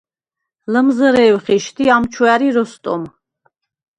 ლჷმზრე̄ვ 0.71 1.37
ხიშდ 1.43 1.77
ი 1.83 1.85
ამჩუ 1.95 2.23
ა̈რი 2.33 2.49
როსტომ. 2.55 3.01